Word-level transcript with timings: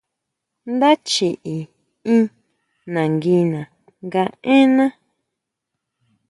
Ndá 0.73 0.89
chiʼi 1.09 1.55
in 2.15 2.23
nanguina 2.93 3.61
nga 4.05 4.23
énná. 4.55 4.85